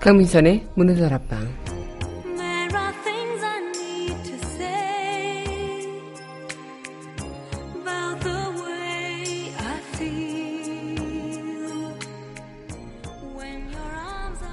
강민선의 0.00 0.66
문화들 0.74 1.12
앞방 1.12 1.49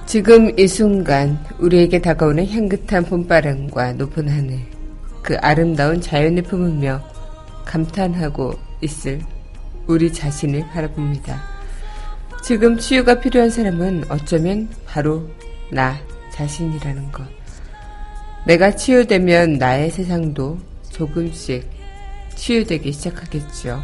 지금 0.08 0.58
이 0.58 0.66
순간 0.66 1.38
우리에게 1.58 2.00
다가오는 2.00 2.48
향긋한 2.48 3.04
봄바람과 3.04 3.92
높은 3.92 4.26
하늘 4.26 4.58
그 5.22 5.36
아름다운 5.42 6.00
자연을 6.00 6.44
품으며 6.44 7.02
감탄하고 7.66 8.54
있을 8.80 9.20
우리 9.86 10.10
자신을 10.10 10.66
바라봅니다. 10.68 11.42
지금 12.42 12.78
치유가 12.78 13.20
필요한 13.20 13.50
사람은 13.50 14.04
어쩌면 14.08 14.70
바로 14.86 15.28
나 15.70 15.98
자신이라는 16.32 17.12
것. 17.12 17.22
내가 18.46 18.74
치유되면 18.74 19.58
나의 19.58 19.90
세상도 19.90 20.58
조금씩 20.88 21.68
치유되기 22.34 22.92
시작하겠죠. 22.92 23.82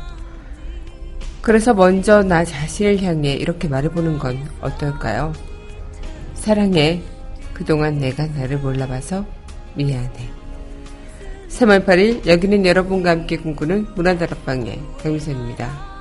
그래서 1.43 1.75
먼저 1.75 2.23
나 2.23 2.47
자신을 2.47 3.03
향해 3.03 3.35
이렇게 3.35 3.69
말해보는 3.69 4.19
건 4.19 4.39
어떨까요? 4.63 5.35
사랑해. 6.45 7.01
그동안 7.55 8.01
내가 8.01 8.27
나를 8.27 8.59
몰라봐서 8.59 9.25
미안해. 9.77 10.29
3월 11.49 11.87
8일 11.87 12.27
여기는 12.27 12.67
여러분과 12.67 13.13
함께 13.13 13.39
꿈꾸는 13.39 13.87
문화다락방의 13.95 14.79
강미선입니다. 15.03 15.95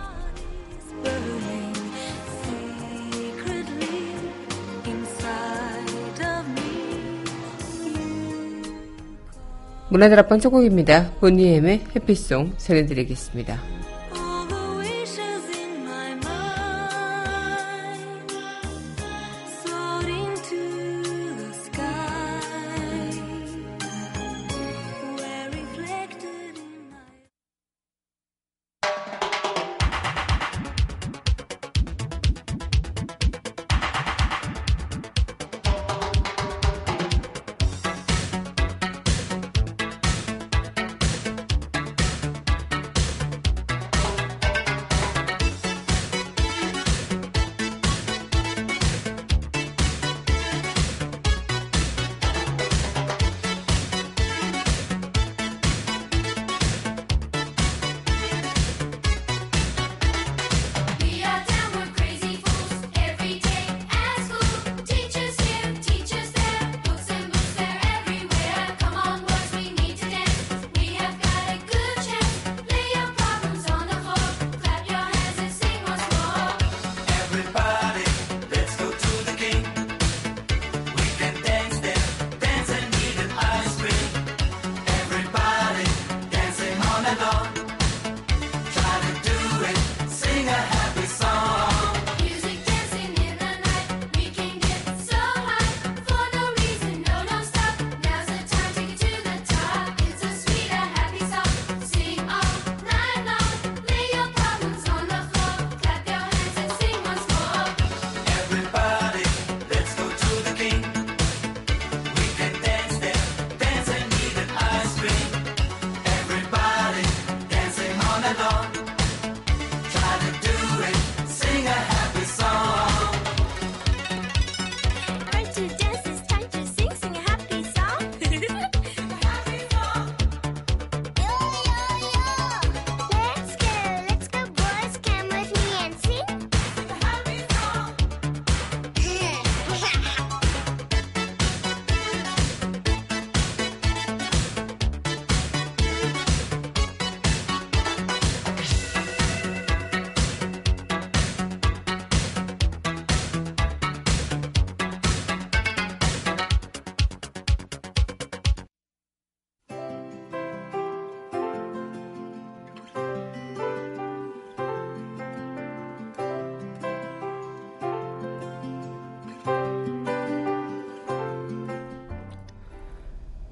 문화들 9.88 10.20
앞방 10.20 10.42
첫 10.42 10.50
곡입니다. 10.50 11.12
보니엠의 11.22 11.86
해피송 11.96 12.56
전해드리겠습니다. 12.58 13.73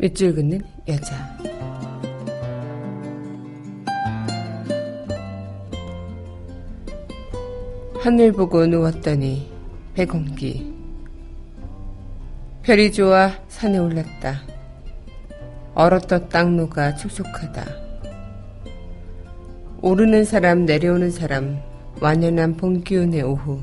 밑줄 0.02 0.34
긋는 0.34 0.60
여자. 0.88 1.16
하늘 8.00 8.32
보고 8.32 8.66
누웠더니 8.66 9.48
백공기. 9.94 10.74
별이 12.64 12.92
좋아 12.92 13.32
산에 13.48 13.78
올랐다. 13.78 14.42
얼었던 15.76 16.30
땅로가 16.30 16.96
촉촉하다. 16.96 17.64
오르는 19.84 20.24
사람 20.24 20.66
내려오는 20.66 21.12
사람 21.12 21.62
완연한 22.00 22.58
봄 22.58 22.84
기운의 22.84 23.22
오후. 23.22 23.60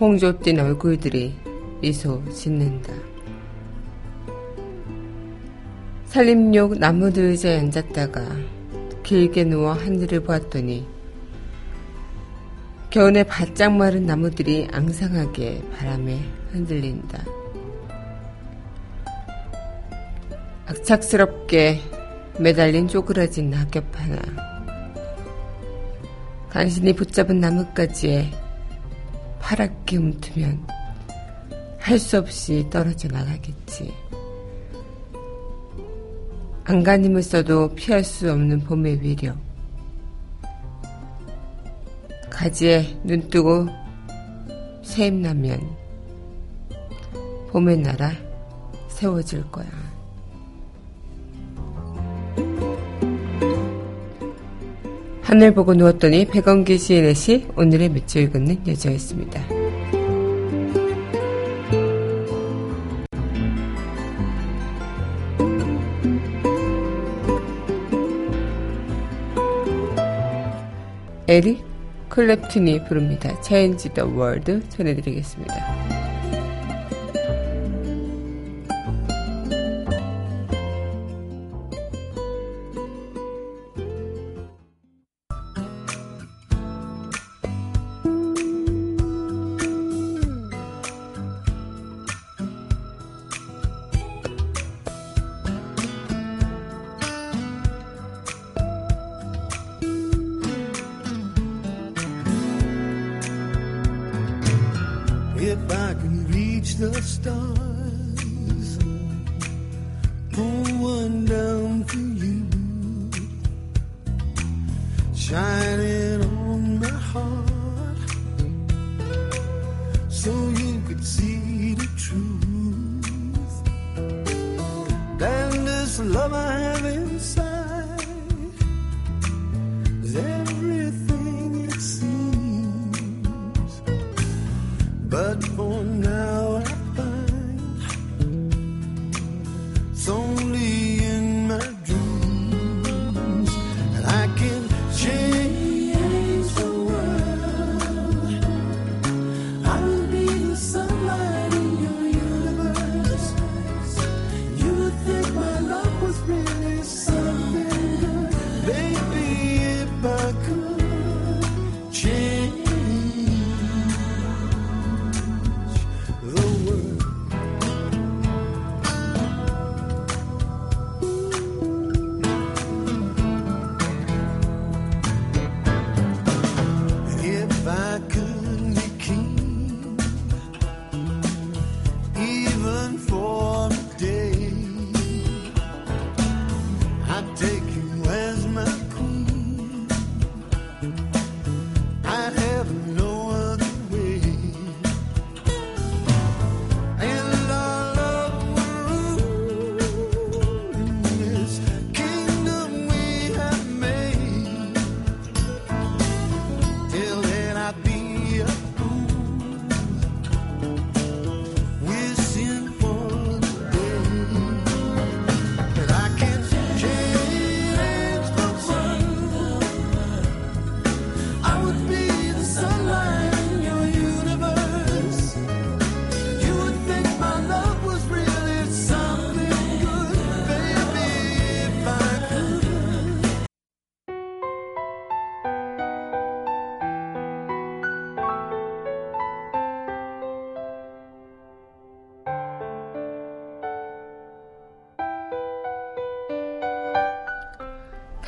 홍조 0.00 0.40
띤 0.40 0.58
얼굴들이 0.58 1.36
미소 1.80 2.28
짓는다. 2.32 3.11
산림욕 6.12 6.78
나무들 6.78 7.22
의자에 7.22 7.58
앉았다가 7.60 8.20
길게 9.02 9.44
누워 9.44 9.72
하늘을 9.72 10.20
보았더니 10.20 10.86
겨우내 12.90 13.22
바짝 13.22 13.74
마른 13.74 14.04
나무들이 14.04 14.68
앙상하게 14.70 15.62
바람에 15.74 16.20
흔들린다. 16.50 17.24
악착스럽게 20.66 21.80
매달린 22.38 22.88
쪼그라진 22.88 23.48
낙엽 23.48 23.82
하나. 23.98 24.18
간신히 26.50 26.92
붙잡은 26.92 27.40
나뭇가지에 27.40 28.30
파랗게 29.40 29.96
움트면 29.96 30.66
할 31.78 31.98
수 31.98 32.18
없이 32.18 32.66
떨어져 32.68 33.08
나가겠지. 33.08 33.90
안간힘을 36.64 37.22
써도 37.22 37.74
피할 37.74 38.04
수 38.04 38.30
없는 38.30 38.60
봄의 38.60 39.02
위력. 39.02 39.36
가지에 42.30 42.98
눈 43.04 43.28
뜨고 43.28 43.66
새임 44.82 45.22
나면 45.22 45.60
봄의 47.50 47.78
나라 47.78 48.12
세워질 48.88 49.50
거야. 49.50 49.66
하늘 55.22 55.54
보고 55.54 55.72
누웠더니 55.72 56.26
백원기 56.26 56.78
시인의 56.78 57.14
시 57.14 57.46
오늘의 57.56 57.88
밑줄 57.90 58.30
긋는 58.30 58.66
여자였습니다. 58.66 59.61
에릭 71.28 71.64
클랩튼이 72.08 72.88
부릅니다. 72.88 73.40
Change 73.42 73.94
the 73.94 74.08
World 74.08 74.68
전해드리겠습니다. 74.68 75.91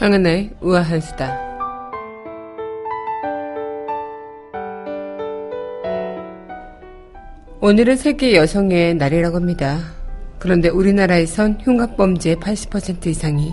황은의 0.04 0.50
우아한 0.60 1.00
수다. 1.00 1.34
오늘은 7.62 7.96
세계 7.96 8.36
여성의 8.36 8.96
날이라고 8.96 9.36
합니다. 9.36 9.80
그런데 10.38 10.68
우리나라에선 10.68 11.58
흉악범죄의 11.62 12.36
80% 12.36 13.06
이상이 13.06 13.50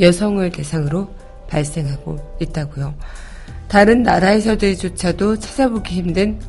여성을 0.00 0.50
대상으로 0.50 1.14
발생하고 1.46 2.18
있다고요. 2.40 2.92
다른 3.68 4.02
나라에서들조차도 4.02 5.38
찾아보기 5.38 5.94
힘든 5.94 6.40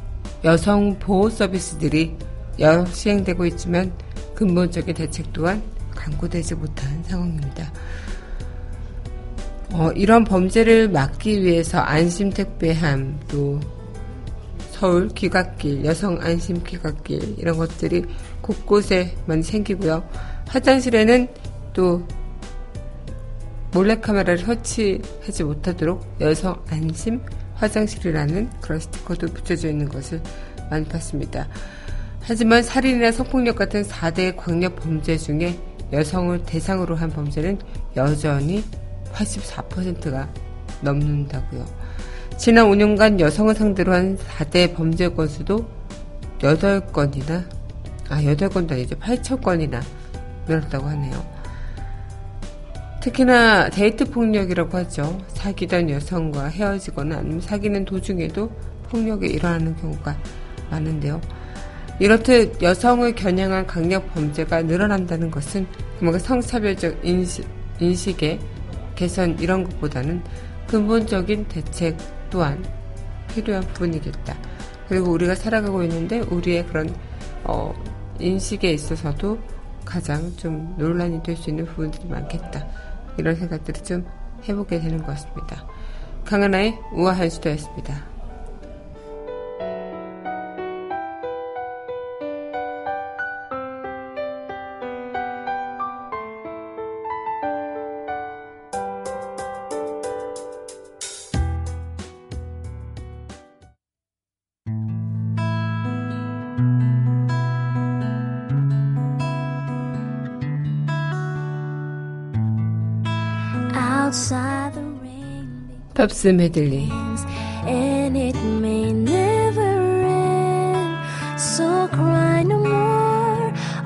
여성 0.44 0.98
보호 0.98 1.30
서비스들이 1.30 2.16
여러 2.58 2.84
시행되고 2.84 3.46
있지만 3.46 3.94
근본적인 4.34 4.96
대책 4.96 5.32
또한 5.34 5.62
강구되지 5.94 6.56
못한 6.56 7.04
상황입니다. 7.04 7.72
어, 9.78 9.92
이런 9.92 10.24
범죄를 10.24 10.88
막기 10.88 11.44
위해서 11.44 11.80
안심 11.80 12.30
택배함, 12.30 13.20
또 13.28 13.60
서울 14.72 15.10
귀갓길, 15.10 15.84
여성 15.84 16.18
안심 16.22 16.64
귀갓길, 16.64 17.36
이런 17.38 17.58
것들이 17.58 18.06
곳곳에 18.40 19.14
많이 19.26 19.44
생기고요. 19.44 20.08
화장실에는 20.48 21.28
또 21.74 22.08
몰래카메라를 23.74 24.38
설치하지 24.38 25.44
못하도록 25.44 26.22
여성 26.22 26.56
안심 26.70 27.22
화장실이라는 27.56 28.50
그런 28.62 28.80
스티커도 28.80 29.28
붙여져 29.28 29.68
있는 29.68 29.90
것을 29.90 30.22
많이 30.70 30.86
봤습니다. 30.86 31.50
하지만 32.22 32.64
살인이나 32.64 33.12
성폭력 33.12 33.58
같은 33.58 33.84
4대 33.84 34.38
광력 34.38 34.78
범죄 34.78 35.18
중에 35.18 35.60
여성을 35.92 36.44
대상으로 36.46 36.96
한 36.96 37.10
범죄는 37.10 37.60
여전히 37.98 38.64
84%가 39.16 40.30
넘는다고요. 40.82 41.66
지난 42.38 42.68
5년간 42.68 43.20
여성을 43.20 43.56
상대로 43.56 43.94
한 43.94 44.18
4대 44.18 44.76
범죄 44.76 45.08
건수도 45.10 45.66
8건이나, 46.40 47.46
아, 48.10 48.22
8건도 48.22 48.74
아니죠. 48.74 48.96
8천 48.98 49.42
건이나 49.42 49.82
늘었다고 50.48 50.86
하네요. 50.88 51.36
특히나 53.02 53.70
데이트 53.70 54.06
폭력이라고 54.06 54.78
하죠. 54.80 55.18
사귀던 55.28 55.92
여성과 55.92 56.48
헤어지거나 56.48 57.18
아니면 57.18 57.40
사귀는 57.40 57.86
도중에도 57.86 58.52
폭력이 58.90 59.28
일어나는 59.28 59.76
경우가 59.78 60.18
많은데요. 60.72 61.22
이렇듯 62.00 62.62
여성을 62.62 63.14
겨냥한 63.16 63.68
강력 63.68 64.14
범죄가 64.14 64.64
늘어난다는 64.64 65.32
것은 65.32 65.66
그만큼 66.00 66.20
성차별적 66.20 67.06
인식, 67.06 67.48
인식의 67.80 68.40
개선 68.96 69.38
이런 69.40 69.64
것보다는 69.64 70.24
근본적인 70.68 71.48
대책 71.48 71.98
또한 72.30 72.64
필요한 73.28 73.64
부분이겠다. 73.64 74.36
그리고 74.88 75.12
우리가 75.12 75.36
살아가고 75.36 75.84
있는데 75.84 76.20
우리의 76.20 76.66
그런 76.68 76.94
어, 77.44 77.74
인식에 78.20 78.72
있어서도 78.72 79.40
가장 79.84 80.36
좀 80.38 80.74
논란이 80.78 81.22
될 81.22 81.36
수 81.38 81.50
있는 81.50 81.66
부분들이 81.66 82.08
많겠다. 82.08 82.66
이런 83.18 83.36
생각들을 83.36 83.84
좀 83.84 84.06
해보게 84.48 84.80
되는 84.80 84.98
것 85.00 85.08
같습니다. 85.08 85.68
강하나의 86.24 86.78
우아한 86.94 87.30
수도였습니다. 87.30 88.15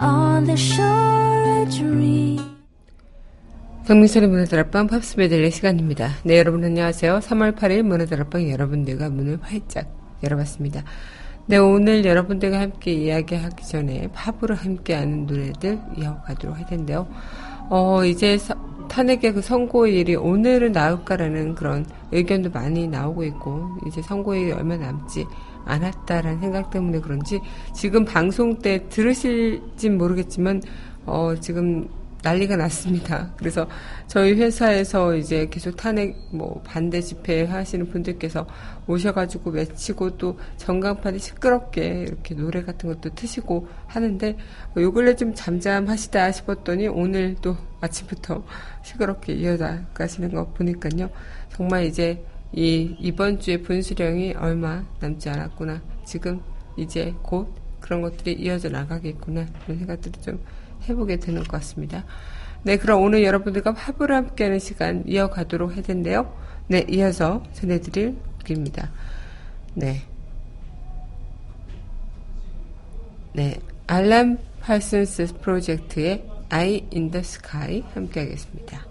On 0.01 0.45
the 0.45 0.53
shore 0.53 1.61
a 1.61 1.65
dream 1.69 2.39
경민선의 3.85 4.29
문화다락방 4.29 4.87
팝스 4.87 5.17
메들리 5.17 5.51
시간입니다. 5.51 6.11
네, 6.23 6.37
여러분 6.37 6.63
안녕하세요. 6.63 7.19
3월 7.19 7.57
8일 7.57 7.81
문화다락방 7.81 8.49
여러분들과 8.49 9.09
문을 9.09 9.39
활짝 9.41 9.91
열어봤습니다. 10.23 10.83
네, 11.47 11.57
오늘 11.57 12.05
여러분들과 12.05 12.61
함께 12.61 12.93
이야기하기 12.93 13.67
전에 13.67 14.07
팝으로 14.13 14.55
함께하는 14.55 15.25
노래들 15.25 15.77
이어가도록 15.97 16.57
할 16.57 16.67
텐데요. 16.67 17.07
어, 17.69 18.05
이제 18.05 18.37
탄핵의 18.89 19.33
그 19.33 19.41
선고일이 19.41 20.15
오늘은 20.15 20.73
나올까라는 20.73 21.55
그런 21.55 21.85
의견도 22.11 22.49
많이 22.51 22.87
나오고 22.87 23.23
있고 23.23 23.77
이제 23.87 24.01
선고일이 24.01 24.51
얼마 24.51 24.75
남지 24.75 25.25
않았다라는 25.65 26.39
생각 26.41 26.69
때문에 26.71 26.99
그런지 26.99 27.39
지금 27.73 28.03
방송 28.03 28.57
때 28.57 28.89
들으실진 28.89 29.97
모르겠지만 29.97 30.61
어 31.05 31.33
지금 31.39 31.87
난리가 32.21 32.57
났습니다. 32.57 33.31
그래서 33.37 33.67
저희 34.07 34.33
회사에서 34.33 35.15
이제 35.15 35.47
계속 35.49 35.75
탄핵 35.77 36.17
뭐 36.31 36.61
반대 36.65 37.01
집회 37.01 37.45
하시는 37.45 37.87
분들께서 37.89 38.45
오셔가지고 38.87 39.51
외치고 39.51 40.17
또 40.17 40.37
전광판이 40.57 41.19
시끄럽게 41.19 42.05
이렇게 42.07 42.35
노래 42.35 42.61
같은 42.63 42.89
것도 42.89 43.15
트시고 43.15 43.67
하는데 43.87 44.37
요 44.77 44.91
근래 44.91 45.15
좀 45.15 45.33
잠잠하시다 45.33 46.31
싶었더니 46.31 46.87
오늘 46.87 47.35
또 47.41 47.55
아침부터 47.81 48.43
시끄럽게 48.83 49.33
이어나가시는 49.33 50.33
거 50.33 50.47
보니까요. 50.49 51.09
정말 51.53 51.85
이제 51.85 52.23
이 52.51 52.95
이번 52.99 53.39
주에 53.39 53.61
분수령이 53.61 54.33
얼마 54.33 54.83
남지 54.99 55.29
않았구나. 55.29 55.81
지금 56.03 56.41
이제 56.77 57.13
곧 57.21 57.53
그런 57.79 58.01
것들이 58.01 58.33
이어져 58.33 58.69
나가겠구나. 58.69 59.45
이런 59.65 59.79
생각들을 59.79 60.21
좀 60.21 60.39
해보게 60.87 61.17
되는 61.17 61.43
것 61.43 61.51
같습니다. 61.51 62.05
네, 62.63 62.77
그럼 62.77 63.03
오늘 63.03 63.23
여러분들과 63.23 63.73
화보를 63.73 64.15
함께하는 64.15 64.59
시간 64.59 65.03
이어가도록 65.07 65.75
할 65.75 65.83
텐데요. 65.83 66.33
네, 66.67 66.85
이어서 66.89 67.43
전해드릴 67.53 68.15
곡입니다. 68.45 68.91
네. 69.75 70.01
네, 73.33 73.59
알람 73.87 74.37
팔슨스 74.59 75.39
프로젝트의 75.41 76.25
Eye 76.51 76.87
in 76.91 77.11
the 77.11 77.19
Sky 77.19 77.83
함께하겠습니다. 77.93 78.88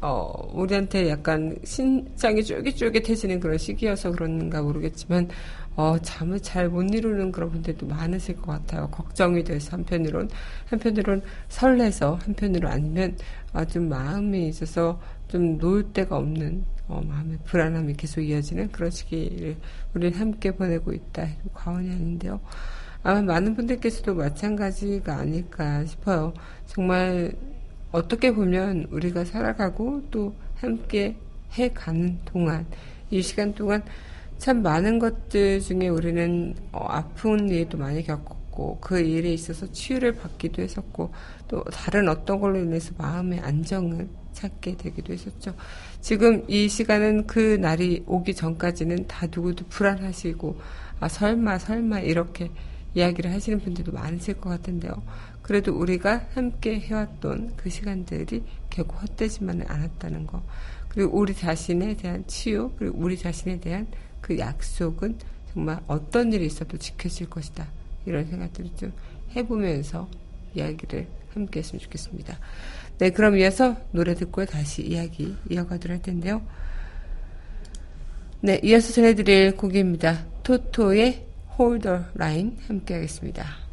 어, 0.00 0.50
우리한테 0.52 1.08
약간 1.10 1.56
신장이 1.64 2.44
쫄깃쫄깃해지는 2.44 3.40
그런 3.40 3.56
시기여서 3.58 4.10
그런가 4.12 4.62
모르겠지만, 4.62 5.28
어, 5.76 5.98
잠을 6.00 6.40
잘 6.40 6.68
못 6.68 6.82
이루는 6.94 7.32
그런 7.32 7.50
분들도 7.50 7.86
많으실 7.86 8.36
것 8.36 8.46
같아요. 8.52 8.88
걱정이 8.90 9.44
돼서 9.44 9.76
한편으론, 9.76 10.28
한편으론 10.66 11.22
설레서, 11.48 12.18
한편으로 12.22 12.68
아니면, 12.68 13.16
아, 13.52 13.64
좀 13.64 13.88
마음이 13.88 14.48
있어서 14.48 15.00
좀 15.28 15.58
놓을 15.58 15.92
데가 15.92 16.16
없는, 16.16 16.64
어, 16.88 17.00
마음의 17.06 17.38
불안함이 17.44 17.94
계속 17.94 18.20
이어지는 18.20 18.70
그런 18.72 18.90
시기를 18.90 19.56
우리는 19.94 20.18
함께 20.18 20.50
보내고 20.52 20.92
있다 20.92 21.26
과언이 21.52 21.90
아닌데요. 21.90 22.40
아마 23.06 23.22
많은 23.22 23.54
분들께서도 23.54 24.16
마찬가지가 24.16 25.18
아닐까 25.18 25.84
싶어요. 25.84 26.34
정말 26.66 27.32
어떻게 27.92 28.34
보면 28.34 28.88
우리가 28.90 29.24
살아가고 29.24 30.02
또 30.10 30.34
함께 30.56 31.14
해가는 31.52 32.18
동안, 32.24 32.66
이 33.12 33.22
시간 33.22 33.54
동안 33.54 33.84
참 34.38 34.60
많은 34.60 34.98
것들 34.98 35.60
중에 35.60 35.86
우리는 35.86 36.56
어, 36.72 36.84
아픈 36.88 37.48
일도 37.48 37.78
많이 37.78 38.02
겪었고, 38.02 38.78
그 38.80 38.98
일에 38.98 39.32
있어서 39.32 39.70
치유를 39.70 40.16
받기도 40.16 40.60
했었고, 40.60 41.12
또 41.46 41.62
다른 41.62 42.08
어떤 42.08 42.40
걸로 42.40 42.58
인해서 42.58 42.92
마음의 42.98 43.38
안정을 43.38 44.08
찾게 44.32 44.78
되기도 44.78 45.12
했었죠. 45.12 45.54
지금 46.00 46.44
이 46.48 46.68
시간은 46.68 47.28
그 47.28 47.56
날이 47.60 48.02
오기 48.08 48.34
전까지는 48.34 49.06
다 49.06 49.26
누구도 49.26 49.64
불안하시고, 49.68 50.58
아, 50.98 51.06
설마, 51.06 51.60
설마, 51.60 52.00
이렇게 52.00 52.50
이야기를 52.96 53.30
하시는 53.30 53.60
분들도 53.60 53.92
많으실 53.92 54.40
것 54.40 54.50
같은데요. 54.50 55.02
그래도 55.42 55.78
우리가 55.78 56.26
함께 56.32 56.80
해왔던 56.80 57.52
그 57.56 57.70
시간들이 57.70 58.42
결국 58.70 59.02
헛되지만은 59.02 59.66
않았다는 59.68 60.26
거. 60.26 60.42
그리고 60.88 61.18
우리 61.18 61.34
자신에 61.34 61.94
대한 61.96 62.26
치유, 62.26 62.72
그리고 62.78 62.98
우리 62.98 63.18
자신에 63.18 63.60
대한 63.60 63.86
그 64.22 64.38
약속은 64.38 65.18
정말 65.52 65.78
어떤 65.86 66.32
일이 66.32 66.46
있어도 66.46 66.78
지켜질 66.78 67.28
것이다. 67.28 67.68
이런 68.06 68.26
생각들을 68.26 68.70
좀 68.76 68.92
해보면서 69.36 70.08
이야기를 70.54 71.06
함께 71.34 71.60
했으면 71.60 71.80
좋겠습니다. 71.80 72.38
네, 72.98 73.10
그럼 73.10 73.36
이어서 73.36 73.76
노래 73.92 74.14
듣고 74.14 74.46
다시 74.46 74.82
이야기 74.82 75.36
이어가도록 75.50 75.96
할 75.96 76.02
텐데요. 76.02 76.40
네, 78.40 78.58
이어서 78.62 78.92
전해드릴 78.92 79.56
곡입니다. 79.56 80.24
토토의 80.42 81.26
홀더 81.58 82.04
라인 82.14 82.56
함께 82.68 82.94
하겠습니다. 82.94 83.65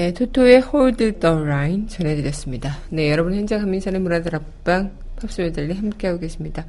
네, 0.00 0.14
토토의 0.14 0.62
Hold 0.62 1.20
the 1.20 1.36
Line 1.36 1.86
전해드렸습니다. 1.86 2.78
네, 2.88 3.10
여러분 3.10 3.34
현재 3.34 3.56
한민선의 3.56 4.00
문화들 4.00 4.34
앞방 4.34 4.92
팝스 5.20 5.42
메들리 5.42 5.74
함께하고 5.74 6.20
계십니다. 6.20 6.64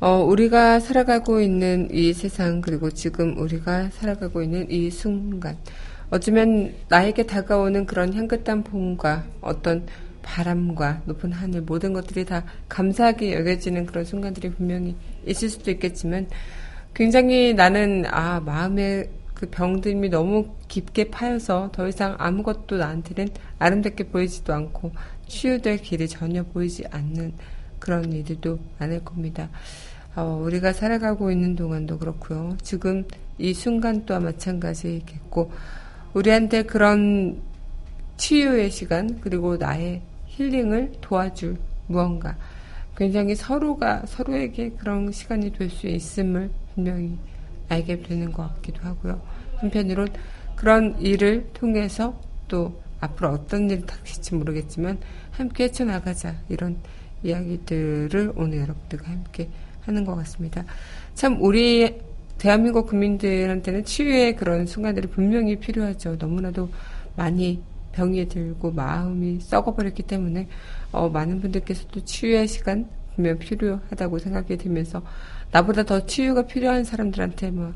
어, 0.00 0.18
우리가 0.18 0.78
살아가고 0.78 1.40
있는 1.40 1.88
이 1.90 2.12
세상 2.12 2.60
그리고 2.60 2.90
지금 2.90 3.38
우리가 3.38 3.88
살아가고 3.88 4.42
있는 4.42 4.70
이 4.70 4.90
순간 4.90 5.56
어쩌면 6.10 6.74
나에게 6.90 7.24
다가오는 7.24 7.86
그런 7.86 8.12
향긋한 8.12 8.64
봄과 8.64 9.24
어떤 9.40 9.86
바람과 10.20 11.04
높은 11.06 11.32
하늘 11.32 11.62
모든 11.62 11.94
것들이 11.94 12.26
다 12.26 12.44
감사하게 12.68 13.32
여겨지는 13.32 13.86
그런 13.86 14.04
순간들이 14.04 14.50
분명히 14.50 14.94
있을 15.24 15.48
수도 15.48 15.70
있겠지만 15.70 16.26
굉장히 16.92 17.54
나는 17.54 18.04
아 18.10 18.40
마음에 18.40 19.08
그 19.42 19.50
병듦이 19.50 20.08
너무 20.08 20.54
깊게 20.68 21.10
파여서 21.10 21.70
더 21.72 21.88
이상 21.88 22.14
아무것도 22.16 22.76
나한테는 22.76 23.30
아름답게 23.58 24.04
보이지도 24.04 24.54
않고 24.54 24.92
치유될 25.26 25.78
길이 25.78 26.06
전혀 26.06 26.44
보이지 26.44 26.84
않는 26.92 27.32
그런 27.80 28.12
일들도 28.12 28.60
많을 28.78 29.04
겁니다. 29.04 29.50
어, 30.14 30.40
우리가 30.44 30.72
살아가고 30.72 31.32
있는 31.32 31.56
동안도 31.56 31.98
그렇고요. 31.98 32.56
지금 32.62 33.04
이 33.36 33.52
순간 33.52 34.06
또한 34.06 34.22
마찬가지겠고 34.22 35.50
우리한테 36.14 36.62
그런 36.62 37.42
치유의 38.18 38.70
시간 38.70 39.20
그리고 39.20 39.56
나의 39.56 40.02
힐링을 40.26 40.92
도와줄 41.00 41.56
무언가 41.88 42.36
굉장히 42.96 43.34
서로가 43.34 44.04
서로에게 44.06 44.70
그런 44.78 45.10
시간이 45.10 45.52
될 45.52 45.68
수 45.68 45.88
있음을 45.88 46.48
분명히 46.74 47.18
알게 47.72 48.02
되는 48.02 48.32
것 48.32 48.54
같기도 48.54 48.82
하고요. 48.82 49.20
한편으론 49.56 50.08
그런 50.56 51.00
일을 51.00 51.48
통해서 51.54 52.18
또 52.48 52.80
앞으로 53.00 53.30
어떤 53.30 53.68
일이 53.70 53.84
닥칠지 53.84 54.34
모르겠지만 54.34 54.98
함께 55.32 55.64
헤쳐나가자 55.64 56.36
이런 56.48 56.76
이야기들을 57.22 58.32
오늘 58.36 58.58
여러분들과 58.58 59.10
함께 59.10 59.48
하는 59.82 60.04
것 60.04 60.14
같습니다. 60.16 60.64
참 61.14 61.38
우리 61.40 62.00
대한민국 62.38 62.86
국민들한테는 62.86 63.84
치유의 63.84 64.36
그런 64.36 64.66
순간들이 64.66 65.08
분명히 65.08 65.56
필요하죠. 65.56 66.16
너무나도 66.18 66.68
많이 67.16 67.62
병이 67.92 68.28
들고 68.28 68.72
마음이 68.72 69.40
썩어버렸기 69.40 70.02
때문에 70.04 70.48
어, 70.92 71.08
많은 71.08 71.40
분들께서도 71.40 72.04
치유의 72.04 72.48
시간 72.48 72.88
분명 73.14 73.38
필요하다고 73.38 74.18
생각이 74.18 74.56
들면서 74.56 75.02
나보다 75.52 75.84
더 75.84 76.04
치유가 76.06 76.46
필요한 76.46 76.82
사람들한테 76.82 77.50
뭐 77.50 77.72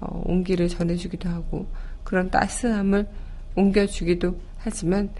어, 0.00 0.22
온기를 0.26 0.68
전해주기도 0.68 1.28
하고 1.28 1.66
그런 2.04 2.30
따스함을 2.30 3.08
옮겨주기도 3.56 4.38
하지만 4.58 5.10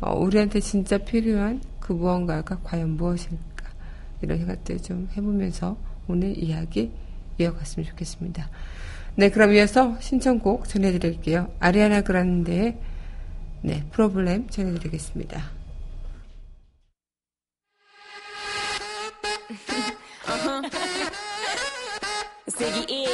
어, 0.00 0.14
우리한테 0.14 0.60
진짜 0.60 0.98
필요한 0.98 1.60
그 1.80 1.92
무언가가 1.92 2.58
과연 2.62 2.90
무엇일까 2.90 3.66
이런 4.20 4.38
생각들 4.38 4.82
좀 4.82 5.08
해보면서 5.16 5.76
오늘 6.08 6.36
이야기 6.38 6.92
이어갔으면 7.38 7.88
좋겠습니다. 7.88 8.48
네, 9.16 9.30
그럼 9.30 9.54
이어서 9.54 9.98
신청곡 10.00 10.68
전해드릴게요. 10.68 11.50
아리아나 11.58 12.02
그란데의 12.02 12.78
네, 13.62 13.84
프로블렘 13.90 14.48
전해드리겠습니다. 14.50 15.56
Ziggy. 22.48 23.06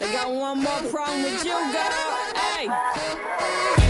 I 0.00 0.12
got 0.12 0.30
one 0.30 0.58
more 0.58 0.90
problem 0.90 1.22
with 1.22 1.44
you, 1.44 1.58
girl. 1.72 2.14
Hey. 2.34 3.83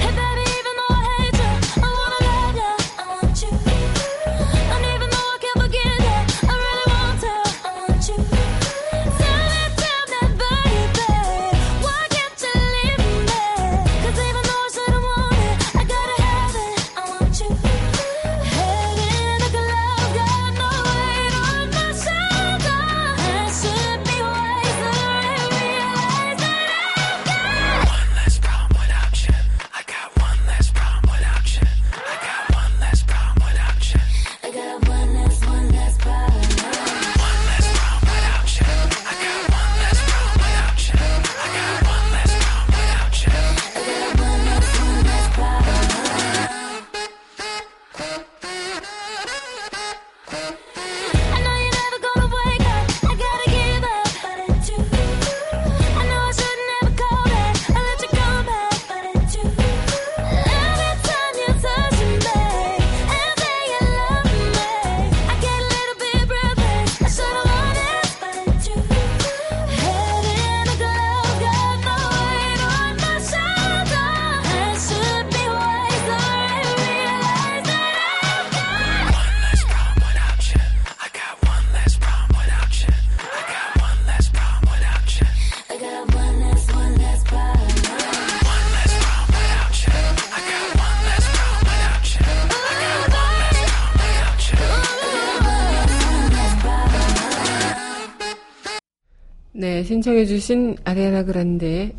신청해주신 100.05 100.77
아리아나 100.85 101.25
그란데의 101.25 101.95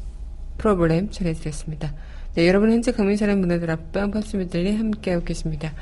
프로블렘 0.59 1.09
전해드렸습니다. 1.09 1.91
네, 2.35 2.47
여러분 2.47 2.71
현재 2.71 2.91
강민사람 2.91 3.39
문화들 3.39 3.71
앞방 3.71 4.11
팝스미들리 4.11 4.75
함께하고 4.75 5.25
계십니다. 5.25 5.73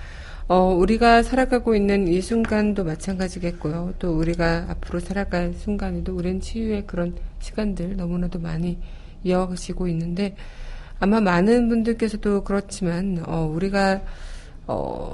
어, 0.47 0.73
우리가 0.73 1.21
살아가고 1.21 1.75
있는 1.75 2.07
이 2.07 2.21
순간도 2.21 2.85
마찬가지겠고요. 2.85 3.95
또 3.99 4.17
우리가 4.17 4.67
앞으로 4.69 5.01
살아갈 5.01 5.53
순간에도 5.53 6.15
우리는 6.15 6.39
치유의 6.39 6.87
그런 6.87 7.13
시간들 7.39 7.97
너무나도 7.97 8.39
많이 8.39 8.79
이어가시고 9.25 9.89
있는데 9.89 10.37
아마 10.99 11.19
많은 11.19 11.67
분들께서도 11.67 12.45
그렇지만 12.45 13.21
어, 13.27 13.51
우리가 13.53 14.01
어, 14.67 15.13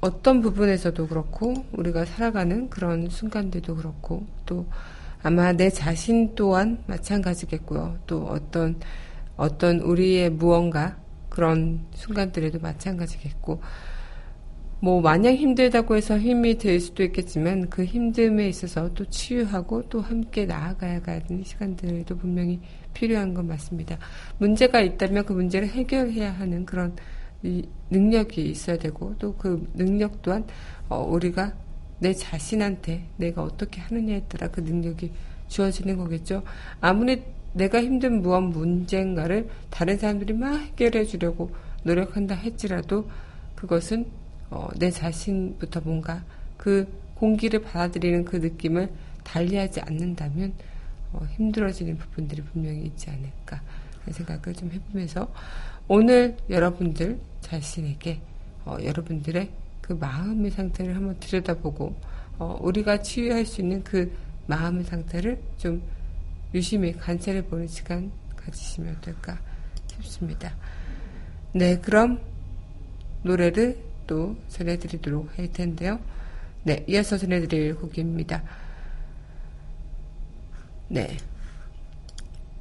어떤 0.00 0.40
부분에서도 0.40 1.06
그렇고 1.06 1.54
우리가 1.72 2.06
살아가는 2.06 2.68
그런 2.70 3.08
순간들도 3.08 3.76
그렇고 3.76 4.26
또 4.46 4.66
아마 5.22 5.52
내 5.52 5.68
자신 5.70 6.34
또한 6.34 6.82
마찬가지겠고요. 6.86 7.98
또 8.06 8.24
어떤 8.24 8.80
어떤 9.36 9.80
우리의 9.80 10.30
무언가 10.30 10.98
그런 11.28 11.86
순간들에도 11.94 12.58
마찬가지겠고 12.60 13.60
뭐 14.82 15.00
마냥 15.02 15.34
힘들다고 15.34 15.96
해서 15.96 16.18
힘이 16.18 16.56
될 16.56 16.80
수도 16.80 17.02
있겠지만 17.02 17.68
그 17.68 17.84
힘듦에 17.84 18.48
있어서 18.48 18.92
또 18.94 19.04
치유하고 19.04 19.88
또 19.90 20.00
함께 20.00 20.46
나아가야 20.46 21.02
하는 21.04 21.44
시간들도 21.44 22.16
분명히 22.16 22.60
필요한 22.94 23.34
건 23.34 23.46
맞습니다. 23.46 23.98
문제가 24.38 24.80
있다면 24.80 25.26
그 25.26 25.34
문제를 25.34 25.68
해결해야 25.68 26.32
하는 26.32 26.64
그런 26.64 26.96
능력이 27.90 28.42
있어야 28.50 28.76
되고 28.78 29.14
또 29.18 29.34
그 29.36 29.66
능력 29.74 30.22
또한 30.22 30.44
어, 30.88 31.02
우리가 31.02 31.54
내 32.00 32.12
자신한테 32.12 33.04
내가 33.16 33.42
어떻게 33.42 33.80
하느냐에 33.80 34.22
따라 34.22 34.48
그 34.48 34.60
능력이 34.60 35.12
주어지는 35.48 35.96
거겠죠. 35.96 36.42
아무리 36.80 37.22
내가 37.52 37.82
힘든 37.82 38.22
무언 38.22 38.50
문제인가를 38.50 39.48
다른 39.70 39.98
사람들이 39.98 40.32
막 40.32 40.56
해결해 40.56 41.04
주려고 41.04 41.50
노력한다 41.82 42.34
할지라도 42.34 43.08
그것은 43.54 44.06
어, 44.50 44.68
내 44.76 44.90
자신부터 44.90 45.80
뭔가 45.84 46.24
그 46.56 46.88
공기를 47.14 47.62
받아들이는 47.62 48.24
그 48.24 48.36
느낌을 48.36 48.90
달리하지 49.24 49.80
않는다면 49.80 50.52
어, 51.12 51.26
힘들어지는 51.36 51.98
부분들이 51.98 52.42
분명히 52.42 52.82
있지 52.82 53.10
않을까 53.10 53.60
생각을 54.10 54.54
좀 54.54 54.70
해보면서 54.72 55.32
오늘 55.88 56.36
여러분들 56.48 57.18
자신에게 57.40 58.20
어, 58.64 58.76
여러분들의 58.82 59.50
그 59.90 59.94
마음의 59.94 60.52
상태를 60.52 60.94
한번 60.94 61.18
들여다보고 61.18 61.96
어, 62.38 62.58
우리가 62.60 63.02
치유할 63.02 63.44
수 63.44 63.60
있는 63.60 63.82
그 63.82 64.16
마음의 64.46 64.84
상태를 64.84 65.42
좀 65.58 65.82
유심히 66.54 66.92
관찰해 66.92 67.44
보는 67.46 67.66
시간 67.66 68.12
가지시면 68.36 68.98
어떨까 68.98 69.36
싶습니다. 69.88 70.54
네, 71.52 71.76
그럼 71.80 72.20
노래를 73.24 73.82
또 74.06 74.36
전해드리도록 74.46 75.36
할 75.36 75.50
텐데요. 75.50 75.98
네, 76.62 76.84
이어서 76.86 77.18
전해드릴 77.18 77.74
곡입니다. 77.74 78.44
네. 80.86 81.16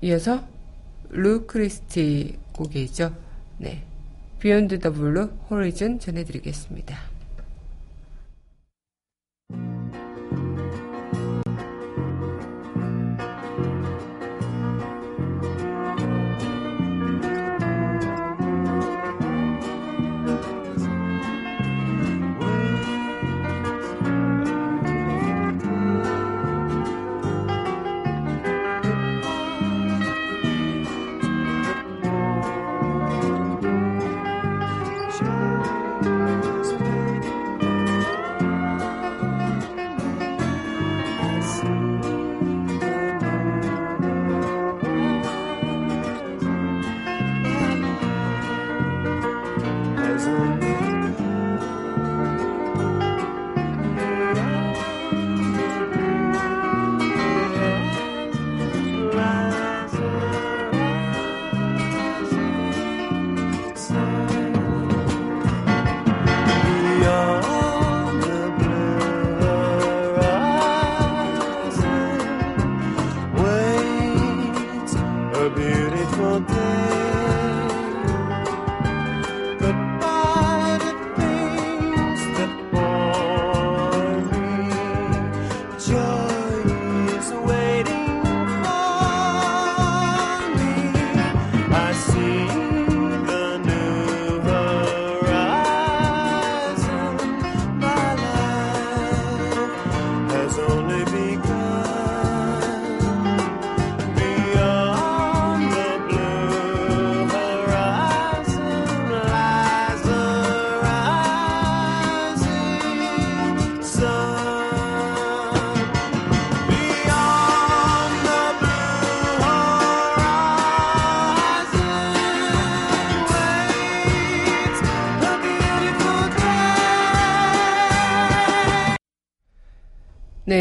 이어서 0.02 0.48
루 1.10 1.46
크리스티 1.46 2.40
곡이죠. 2.54 3.16
네. 3.60 3.84
비욘드 4.40 4.80
더 4.80 4.92
블루 4.92 5.26
호리즌 5.52 6.00
전해드리겠습니다. 6.00 7.09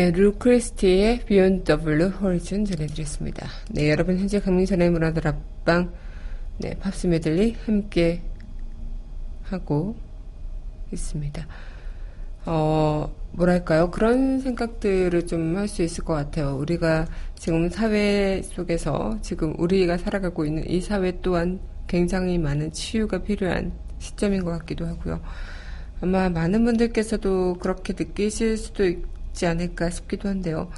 네, 0.09 0.12
루크리스티의 0.12 1.27
the 1.27 1.79
Blue 1.79 2.11
Horizon 2.11 2.64
전해드렸습니다. 2.64 3.47
네, 3.71 3.90
여러분 3.90 4.18
현재 4.18 4.40
강민선의 4.40 4.88
문화들 4.88 5.29
앞방 5.29 5.92
네, 6.57 6.75
팝스 6.81 7.09
메들리 7.09 7.57
함께 7.66 8.23
하고 9.42 9.97
있습니다. 10.90 11.47
어, 12.47 13.14
뭐랄까요. 13.33 13.90
그런 13.90 14.40
생각들을 14.40 15.27
좀 15.27 15.57
할 15.57 15.68
수 15.68 15.83
있을 15.83 16.05
것 16.05 16.14
같아요. 16.14 16.57
우리가 16.57 17.07
지금 17.35 17.68
사회 17.68 18.40
속에서 18.42 19.18
지금 19.21 19.55
우리가 19.59 19.99
살아가고 19.99 20.47
있는 20.47 20.66
이 20.71 20.81
사회 20.81 21.21
또한 21.21 21.61
굉장히 21.87 22.38
많은 22.38 22.73
치유가 22.73 23.18
필요한 23.18 23.73
시점인 23.99 24.42
것 24.42 24.53
같기도 24.53 24.87
하고요. 24.87 25.21
아마 26.01 26.31
많은 26.31 26.64
분들께서도 26.64 27.59
그렇게 27.61 27.92
느끼실 27.92 28.57
수도 28.57 28.87
있 28.87 29.17
지 29.38 29.46
않을까 29.46 29.88
싶기도 29.88 30.29
한데요. 30.29 30.68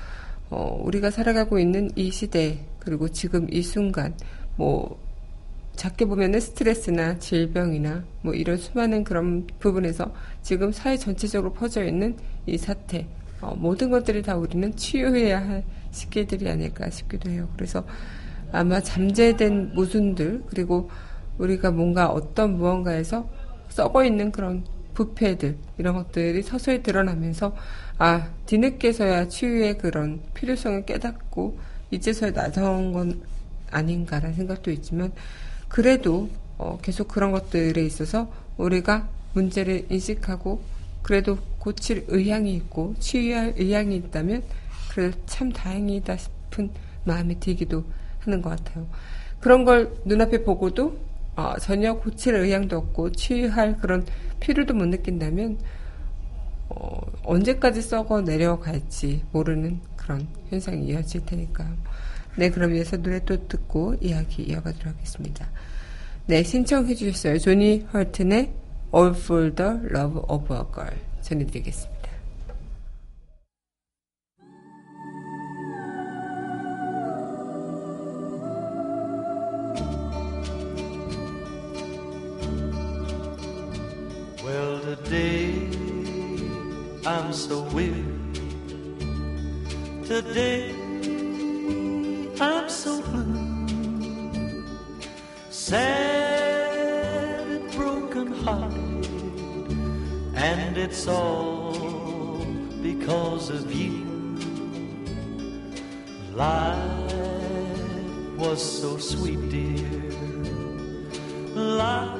어, 0.50 0.78
우리가 0.84 1.10
살아가고 1.10 1.58
있는 1.58 1.90
이 1.96 2.10
시대, 2.10 2.66
그리고 2.78 3.08
지금 3.08 3.46
이 3.50 3.62
순간, 3.62 4.14
뭐, 4.56 5.00
작게 5.76 6.04
보면은 6.04 6.40
스트레스나 6.40 7.18
질병이나 7.18 8.04
뭐 8.20 8.34
이런 8.34 8.58
수많은 8.58 9.02
그런 9.02 9.46
부분에서 9.60 10.12
지금 10.42 10.72
사회 10.72 10.98
전체적으로 10.98 11.54
퍼져 11.54 11.84
있는 11.84 12.16
이 12.44 12.58
사태, 12.58 13.06
어, 13.40 13.54
모든 13.56 13.90
것들이 13.90 14.20
다 14.20 14.36
우리는 14.36 14.76
치유해야 14.76 15.40
할 15.40 15.64
시기들이 15.90 16.50
아닐까 16.50 16.90
싶기도 16.90 17.30
해요. 17.30 17.48
그래서 17.56 17.82
아마 18.52 18.80
잠재된 18.80 19.72
모순들, 19.74 20.42
그리고 20.48 20.90
우리가 21.38 21.70
뭔가 21.70 22.10
어떤 22.10 22.58
무언가에서 22.58 23.26
썩어 23.70 24.04
있는 24.04 24.30
그런 24.30 24.64
부패들, 24.92 25.56
이런 25.78 25.94
것들이 25.94 26.42
서서히 26.42 26.82
드러나면서 26.82 27.54
아, 28.02 28.30
뒤늦게서야 28.46 29.28
치유의 29.28 29.76
그런 29.76 30.22
필요성을 30.32 30.86
깨닫고 30.86 31.58
이제서야 31.90 32.32
나선 32.32 32.94
건 32.94 33.20
아닌가라는 33.70 34.34
생각도 34.36 34.70
있지만 34.70 35.12
그래도 35.68 36.30
어, 36.56 36.78
계속 36.80 37.08
그런 37.08 37.30
것들에 37.30 37.84
있어서 37.84 38.32
우리가 38.56 39.06
문제를 39.34 39.84
인식하고 39.90 40.62
그래도 41.02 41.36
고칠 41.58 42.06
의향이 42.08 42.54
있고 42.54 42.94
치유할 42.98 43.52
의향이 43.58 43.96
있다면 43.96 44.44
그래도 44.90 45.18
참 45.26 45.52
다행이다 45.52 46.16
싶은 46.16 46.70
마음이 47.04 47.38
들기도 47.38 47.84
하는 48.20 48.40
것 48.40 48.48
같아요. 48.48 48.88
그런 49.40 49.66
걸 49.66 49.92
눈앞에 50.06 50.42
보고도 50.42 50.98
어, 51.36 51.52
전혀 51.60 51.92
고칠 51.92 52.34
의향도 52.34 52.78
없고 52.78 53.12
치유할 53.12 53.76
그런 53.76 54.06
필요도 54.40 54.72
못 54.72 54.86
느낀다면 54.86 55.58
어, 56.70 57.00
언제까지 57.24 57.82
썩어 57.82 58.22
내려갈지 58.22 59.24
모르는 59.32 59.80
그런 59.96 60.26
현상이 60.48 60.86
이어질 60.86 61.26
테니까요. 61.26 61.76
네, 62.36 62.50
그럼 62.50 62.74
이어서 62.74 62.96
노래 62.96 63.24
또 63.24 63.48
듣고 63.48 63.96
이야기 64.00 64.44
이어가도록 64.44 64.94
하겠습니다. 64.94 65.48
네, 66.26 66.42
신청해 66.42 66.94
주셨어요. 66.94 67.38
조니 67.38 67.86
헐튼의 67.92 68.52
All 68.94 69.14
for 69.14 69.54
the 69.54 69.70
Love 69.92 70.22
of 70.28 70.54
a 70.54 70.62
Girl 70.72 70.96
전해드리겠습니다. 71.22 72.00
I'm 87.06 87.32
so 87.32 87.62
weary. 87.72 88.04
Today 90.04 90.70
I'm 92.38 92.68
so 92.68 93.00
blue, 93.00 94.58
sad 95.48 97.46
and 97.48 97.72
broken 97.72 98.32
hearted, 98.32 99.06
and 100.34 100.76
it's 100.76 101.08
all 101.08 102.44
because 102.82 103.48
of 103.48 103.72
you. 103.72 104.04
Life 106.34 107.14
was 108.36 108.60
so 108.62 108.98
sweet, 108.98 109.48
dear. 109.48 109.88
Life 111.54 112.18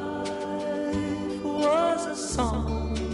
was 1.44 2.06
a 2.06 2.16
song. 2.16 3.09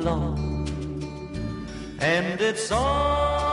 long, 0.00 0.66
and 2.00 2.40
it's 2.40 2.72
on. 2.72 3.49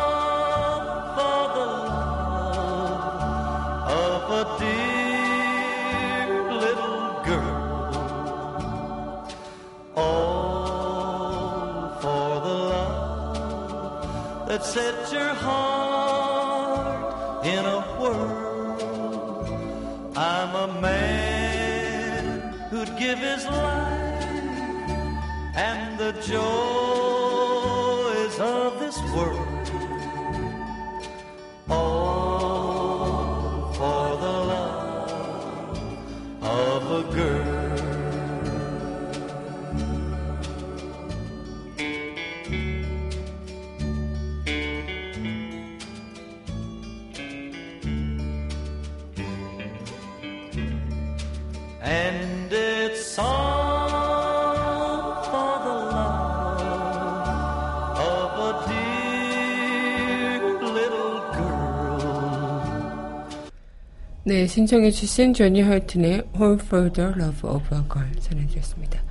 네, 64.27 64.45
신청해주신 64.45 65.33
조니 65.33 65.61
헐튼의 65.61 66.23
All 66.35 66.59
for 66.61 66.91
the 66.91 67.11
Love 67.11 67.49
of 67.49 67.73
a 67.73 67.81
Girl 67.89 68.19
전해드렸습니다. 68.19 69.01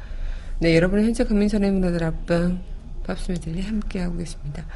네, 0.59 0.76
여러분 0.76 1.02
현재 1.02 1.24
금민선의 1.24 1.70
문화들 1.70 2.05
앞방 2.05 2.61
팝스메들리 3.07 3.62
함께하고 3.62 4.18
계십니다. 4.18 4.66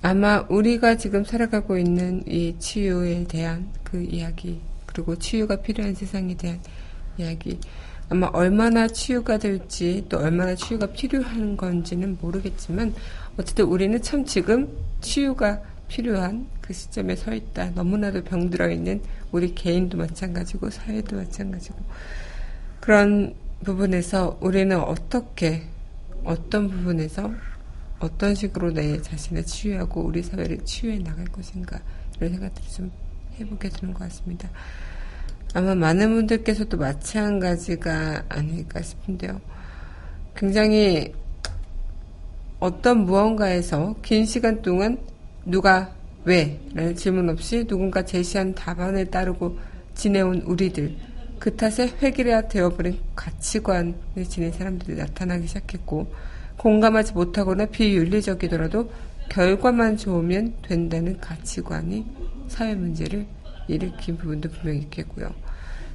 아마 0.00 0.42
우리가 0.48 0.96
지금 0.96 1.22
살아가고 1.22 1.76
있는 1.76 2.22
이 2.26 2.56
치유에 2.58 3.24
대한 3.24 3.68
그 3.82 4.02
이야기, 4.02 4.58
그리고 4.86 5.16
치유가 5.16 5.56
필요한 5.56 5.94
세상에 5.94 6.34
대한 6.34 6.60
이야기, 7.18 7.60
아마 8.08 8.28
얼마나 8.28 8.88
치유가 8.88 9.36
될지 9.36 10.06
또 10.08 10.16
얼마나 10.16 10.54
치유가 10.54 10.86
필요한 10.86 11.58
건지는 11.58 12.16
모르겠지만 12.22 12.94
어쨌든 13.36 13.66
우리는 13.66 14.00
참 14.00 14.24
지금 14.24 14.66
치유가 15.02 15.60
필요한 15.88 16.46
그 16.60 16.72
시점에 16.72 17.16
서 17.16 17.34
있다. 17.34 17.70
너무나도 17.70 18.24
병들어 18.24 18.70
있는 18.70 19.02
우리 19.32 19.54
개인도 19.54 19.98
마찬가지고 19.98 20.70
사회도 20.70 21.16
마찬가지고 21.16 21.76
그런 22.80 23.34
부분에서 23.64 24.38
우리는 24.40 24.78
어떻게 24.78 25.62
어떤 26.24 26.68
부분에서 26.68 27.32
어떤 27.98 28.34
식으로 28.34 28.72
내 28.72 29.00
자신을 29.00 29.44
치유하고 29.44 30.02
우리 30.02 30.22
사회를 30.22 30.64
치유해 30.64 30.98
나갈 30.98 31.24
것인가 31.26 31.80
이런 32.16 32.32
생각들을 32.32 32.68
좀 32.68 32.90
해보게 33.38 33.68
되는 33.68 33.94
것 33.94 34.00
같습니다. 34.00 34.48
아마 35.54 35.74
많은 35.74 36.14
분들께서도 36.14 36.76
마찬가지가 36.76 38.24
아닐까 38.28 38.82
싶은데요. 38.82 39.40
굉장히 40.36 41.12
어떤 42.58 43.04
무언가에서 43.04 43.94
긴 44.02 44.26
시간 44.26 44.62
동안 44.62 44.98
누가 45.46 45.94
왜? 46.24 46.58
라는 46.72 46.96
질문 46.96 47.28
없이 47.28 47.66
누군가 47.66 48.04
제시한 48.04 48.54
답안을 48.54 49.10
따르고 49.10 49.58
지내온 49.94 50.42
우리들, 50.42 50.94
그 51.38 51.54
탓에 51.54 51.92
획일화 52.00 52.48
되어버린 52.48 52.98
가치관을 53.14 53.94
지닌 54.28 54.50
사람들이 54.50 54.96
나타나기 54.96 55.46
시작했고, 55.46 56.12
공감하지 56.56 57.12
못하거나 57.12 57.66
비윤리적이더라도 57.66 58.90
결과만 59.28 59.96
좋으면 59.96 60.54
된다는 60.62 61.18
가치관이 61.20 62.06
사회 62.48 62.74
문제를 62.74 63.26
일으킨 63.68 64.16
부분도 64.16 64.48
분명히 64.50 64.80
있겠고요. 64.80 65.30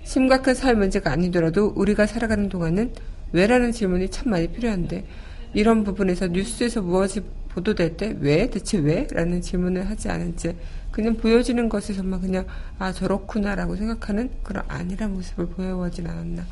심각한 0.03 0.53
사회 0.53 0.73
문제가 0.73 1.11
아니더라도 1.11 1.73
우리가 1.75 2.05
살아가는 2.05 2.49
동안은 2.49 2.93
왜라는 3.31 3.71
질문이 3.71 4.09
참 4.09 4.31
많이 4.31 4.47
필요한데 4.47 5.05
이런 5.53 5.83
부분에서 5.83 6.27
뉴스에서 6.27 6.81
무엇이 6.81 7.21
보도될 7.49 7.97
때 7.97 8.15
왜? 8.19 8.49
대체 8.49 8.77
왜? 8.77 9.07
라는 9.11 9.41
질문을 9.41 9.89
하지 9.89 10.09
않은 10.09 10.37
채 10.37 10.55
그냥 10.91 11.17
보여지는 11.17 11.69
것에서만 11.69 12.21
그냥 12.21 12.45
아 12.77 12.91
저렇구나라고 12.91 13.75
생각하는 13.75 14.29
그런 14.43 14.63
아니란 14.67 15.13
모습을 15.13 15.47
보여오진 15.47 16.07
않았나. 16.07 16.45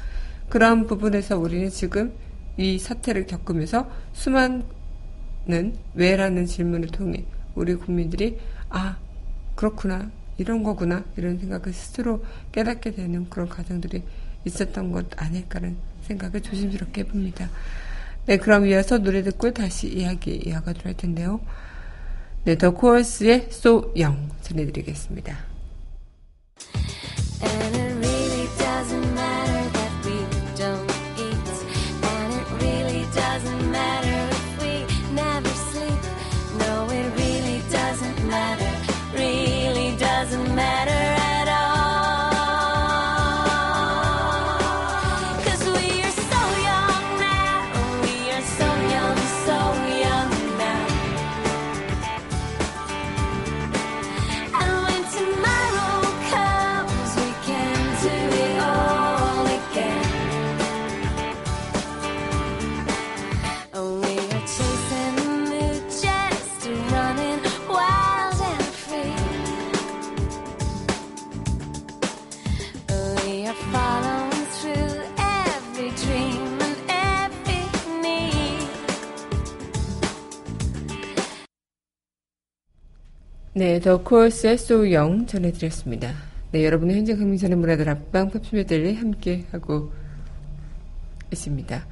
그러한 0.49 0.87
부분에서 0.87 1.37
우리는 1.37 1.69
지금 1.69 2.13
이 2.57 2.79
사태를 2.79 3.25
겪으면서 3.27 3.89
수많은 4.13 4.63
왜라는 5.93 6.45
질문을 6.45 6.89
통해 6.89 7.25
우리 7.55 7.75
국민들이 7.75 8.39
아 8.69 8.97
그렇구나 9.55 10.09
이런 10.37 10.63
거구나 10.63 11.03
이런 11.17 11.39
생각을 11.39 11.73
스스로 11.73 12.23
깨닫게 12.51 12.91
되는 12.91 13.29
그런 13.29 13.49
과정들이 13.49 14.03
있었던 14.45 14.91
것 14.91 15.05
아닐까라는 15.21 15.75
생각을 16.03 16.41
조심스럽게 16.41 17.01
해봅니다. 17.01 17.49
네, 18.27 18.35
그럼 18.35 18.67
이어서 18.67 18.97
노래 18.97 19.23
듣고 19.23 19.53
다시 19.53 19.87
이야기 19.87 20.35
이어가도록 20.45 20.85
할 20.85 20.93
텐데요. 20.95 21.39
네, 22.43 22.57
더 22.57 22.71
코어스의 22.71 23.49
Young 23.95 24.29
전해드리겠습니다. 24.41 25.37
네, 83.77 83.81
더 83.81 84.01
코어스의 84.01 84.57
Young 84.95 85.27
전해드렸습니다. 85.27 86.11
네, 86.51 86.65
여러분은 86.65 86.95
현재 86.95 87.15
강민선의 87.15 87.57
문화들 87.57 87.87
앞방 87.87 88.31
팝스메들리 88.31 88.95
함께하고 88.95 89.91
있습니다. 91.31 91.85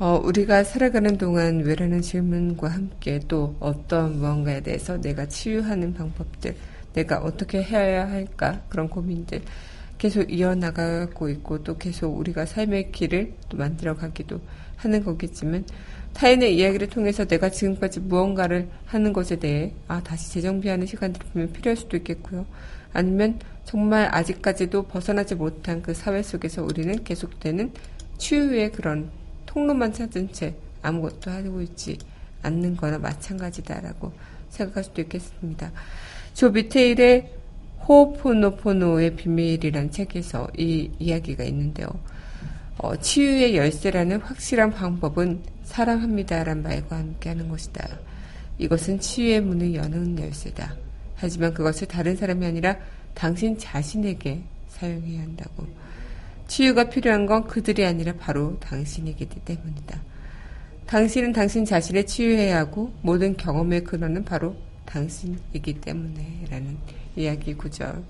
어, 0.00 0.20
우리가 0.22 0.64
살아가는 0.64 1.16
동안 1.16 1.60
왜라는 1.60 2.02
질문과 2.02 2.68
함께 2.68 3.20
또 3.26 3.56
어떤 3.58 4.18
무언가에 4.18 4.60
대해서 4.60 5.00
내가 5.00 5.24
치유하는 5.24 5.94
방법들, 5.94 6.56
내가 6.92 7.20
어떻게 7.20 7.62
해야 7.62 8.06
할까 8.06 8.60
그런 8.68 8.90
고민들 8.90 9.40
계속 9.96 10.30
이어나가고 10.30 11.30
있고 11.30 11.62
또 11.62 11.78
계속 11.78 12.18
우리가 12.18 12.44
삶의 12.44 12.92
길을 12.92 13.32
또 13.48 13.56
만들어가기도 13.56 14.42
하는 14.76 15.02
거겠지만 15.02 15.64
타인의 16.14 16.56
이야기를 16.56 16.88
통해서 16.88 17.24
내가 17.24 17.50
지금까지 17.50 18.00
무언가를 18.00 18.68
하는 18.86 19.12
것에 19.12 19.36
대해 19.36 19.72
아 19.88 20.00
다시 20.02 20.32
재정비하는 20.32 20.86
시간들이 20.86 21.26
분명 21.32 21.52
필요할 21.52 21.76
수도 21.76 21.96
있겠고요. 21.96 22.46
아니면 22.92 23.40
정말 23.64 24.08
아직까지도 24.14 24.84
벗어나지 24.84 25.34
못한 25.34 25.82
그 25.82 25.92
사회 25.92 26.22
속에서 26.22 26.62
우리는 26.62 27.02
계속되는 27.02 27.72
치유의 28.18 28.72
그런 28.72 29.10
통로만 29.46 29.92
찾은 29.92 30.32
채 30.32 30.54
아무것도 30.82 31.30
하고 31.30 31.60
있지 31.62 31.98
않는 32.42 32.76
거나 32.76 32.98
마찬가지다라고 32.98 34.12
생각할 34.50 34.84
수도 34.84 35.02
있겠습니다. 35.02 35.72
조 36.34 36.50
미테일의 36.50 37.32
호포노포노의 37.88 39.16
비밀이란 39.16 39.90
책에서 39.90 40.48
이 40.56 40.90
이야기가 40.98 41.44
있는데요. 41.44 41.88
어, 42.78 42.96
치유의 42.96 43.56
열쇠라는 43.56 44.20
확실한 44.20 44.72
방법은 44.72 45.53
사랑합니다란 45.74 46.62
말과 46.62 46.98
함께 46.98 47.30
하는 47.30 47.48
것이다. 47.48 47.98
이것은 48.58 49.00
치유의 49.00 49.40
문을 49.40 49.74
여는 49.74 50.20
열쇠다. 50.20 50.76
하지만 51.16 51.52
그것을 51.52 51.88
다른 51.88 52.14
사람이 52.14 52.46
아니라 52.46 52.76
당신 53.12 53.58
자신에게 53.58 54.40
사용해야 54.68 55.22
한다고. 55.22 55.66
치유가 56.46 56.88
필요한 56.88 57.26
건 57.26 57.48
그들이 57.48 57.84
아니라 57.84 58.12
바로 58.12 58.56
당신이기 58.60 59.26
때문이다. 59.26 60.00
당신은 60.86 61.32
당신 61.32 61.64
자신을 61.64 62.06
치유해야 62.06 62.58
하고 62.58 62.92
모든 63.02 63.36
경험의 63.36 63.82
근원은 63.82 64.24
바로 64.24 64.54
당신이기 64.84 65.80
때문에 65.80 66.46
라는 66.50 66.76
이야기 67.16 67.52
구절이 67.54 68.04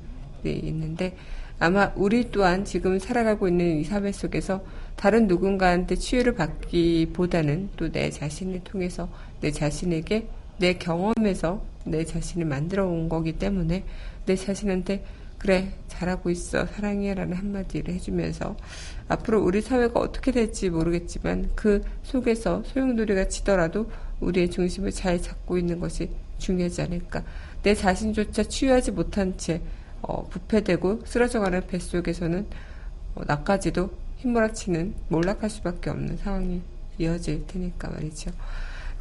있는데 0.45 1.17
아마 1.59 1.93
우리 1.97 2.31
또한 2.31 2.67
지금 2.67 2.99
살아가고 2.99 3.49
있는 3.49 3.79
이 3.79 3.85
사회 3.85 4.13
속에서 4.13 4.63
다른 4.97 5.27
누군가한테 5.27 5.97
치유를 5.97 6.35
받기보다는 6.35 7.71
또 7.77 7.89
내 7.91 8.11
자신을 8.11 8.61
통해서 8.65 9.09
내 9.41 9.51
자신에게 9.51 10.29
내 10.59 10.75
경험에서 10.75 11.63
내 11.85 12.05
자신을 12.05 12.47
만들어 12.47 12.87
온 12.87 13.09
거기 13.09 13.33
때문에 13.33 13.85
내 14.27 14.37
자신한테 14.37 15.05
그래 15.39 15.75
잘하고 15.89 16.31
있어 16.31 16.65
사랑해 16.65 17.13
라는 17.13 17.37
한마디를 17.37 17.93
해주면서 17.95 18.57
앞으로 19.09 19.45
우리 19.45 19.61
사회가 19.61 20.01
어떻게 20.01 20.33
될지 20.33 20.71
모르겠지만 20.71 21.51
그 21.55 21.83
속에서 22.03 22.63
소용돌이가 22.65 23.29
치더라도 23.29 23.91
우리의 24.21 24.51
중심을 24.51 24.91
잘 24.93 25.21
잡고 25.21 25.59
있는 25.59 25.81
것이 25.81 26.09
중요하지 26.39 26.83
않을까. 26.83 27.23
내 27.63 27.75
자신조차 27.75 28.45
치유하지 28.45 28.93
못한 28.93 29.37
채 29.37 29.61
어, 30.01 30.27
부패되고 30.29 31.03
쓰러져가는 31.05 31.67
뱃속에서는 31.67 32.47
어, 33.15 33.23
나까지도 33.27 33.91
휘몰아치는 34.25 34.95
몰락할 35.09 35.51
수밖에 35.51 35.91
없는 35.91 36.17
상황이 36.17 36.63
이어질 36.99 37.47
테니까 37.47 37.91
말이죠. 37.91 38.31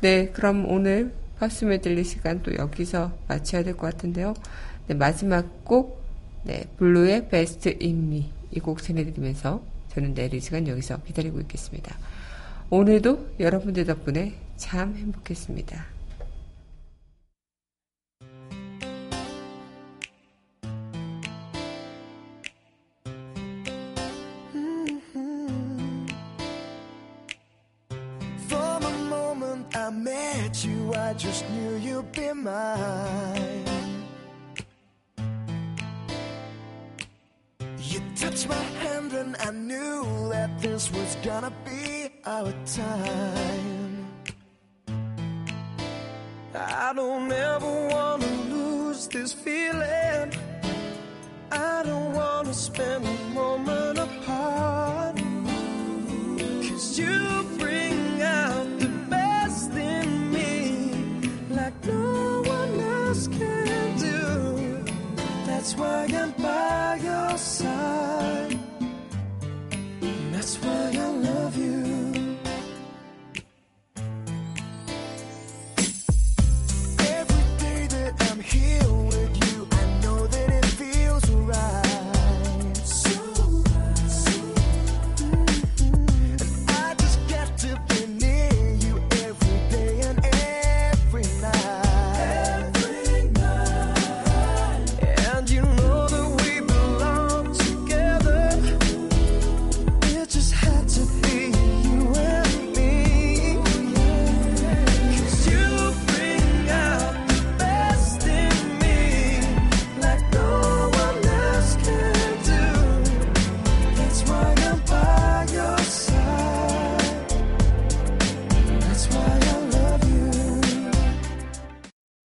네, 0.01 0.27
그럼 0.29 0.65
오늘 0.69 1.13
파스메 1.39 1.79
들릴 1.81 2.03
시간 2.05 2.41
또 2.43 2.53
여기서 2.55 3.11
마쳐야 3.27 3.63
될 3.63 3.75
것 3.75 3.91
같은데요. 3.91 4.33
네, 4.87 4.93
마지막 4.95 5.63
곡, 5.63 6.03
네, 6.43 6.65
블루의 6.77 7.29
베스트 7.29 7.77
인미 7.79 8.29
이 8.51 8.59
곡 8.59 8.83
전해드리면서 8.83 9.63
저는 9.89 10.13
내일 10.13 10.33
이 10.33 10.39
시간 10.39 10.67
여기서 10.67 11.01
기다리고 11.03 11.39
있겠습니다. 11.41 11.97
오늘도 12.69 13.35
여러분들 13.39 13.85
덕분에 13.85 14.33
참 14.57 14.95
행복했습니다. 14.95 15.92
Met 30.01 30.65
you, 30.65 30.93
I 30.95 31.13
just 31.13 31.47
knew 31.51 31.75
you'd 31.75 32.11
be 32.11 32.33
mine. 32.33 33.63
You 37.77 38.01
touched 38.15 38.49
my 38.49 38.63
hand 38.81 39.13
and 39.13 39.35
I 39.39 39.51
knew 39.51 40.29
that 40.29 40.59
this 40.59 40.91
was 40.91 41.15
gonna 41.23 41.53
be 41.63 42.09
our 42.25 42.51
time. 42.65 44.07
I 46.55 46.91
don't 46.95 47.31
ever 47.31 47.87
wanna 47.87 48.31
lose 48.49 49.07
this 49.07 49.31
feeling. 49.31 50.33
I 51.51 51.83
don't 51.83 52.13
wanna 52.13 52.53
spend 52.53 53.12